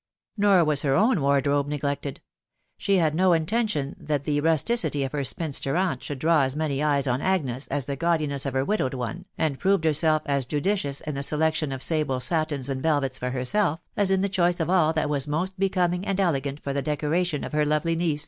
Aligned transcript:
Nor 0.35 0.65
was 0.65 0.81
her 0.81 0.95
own 0.95 1.21
wardrobe 1.21 1.67
neglected; 1.67 2.21
she 2.75 2.95
had 2.97 3.13
no 3.13 3.33
intention 3.33 3.95
that 3.99 4.23
the 4.23 4.41
rusticity 4.41 5.03
of 5.03 5.11
her 5.11 5.23
spinster 5.23 5.75
aunt 5.77 6.01
should 6.01 6.17
draw 6.17 6.41
as 6.41 6.55
many 6.55 6.81
eyes 6.81 7.05
on 7.05 7.21
Agnes 7.21 7.67
as 7.67 7.85
the 7.85 7.95
gaudiness 7.95 8.43
of 8.47 8.55
her 8.55 8.65
widowed 8.65 8.95
one, 8.95 9.25
and 9.37 9.59
proved 9.59 9.85
herself 9.85 10.23
as 10.25 10.45
judicious 10.47 11.01
in 11.01 11.13
the 11.13 11.21
selectipn 11.21 11.71
of 11.71 11.83
sable 11.83 12.19
satins 12.19 12.67
and 12.67 12.81
velvets 12.81 13.19
for 13.19 13.29
herself, 13.29 13.79
as 13.95 14.09
in 14.09 14.21
the 14.23 14.27
cuo\<* 14.29 14.49
ot 14.59 14.95
^fo^^&TWMfcoe 14.95 15.69
eoming 15.71 16.03
and 16.07 16.19
elegant 16.19 16.59
for 16.63 16.73
the 16.73 16.81
decoxaltoa 16.81 16.81
oiW 16.87 16.93
Vw&j 16.93 17.47
uta^a* 17.47 17.51
THE 17.55 17.65
WIDOW 17.65 17.79
BARNABY. 17.79 18.19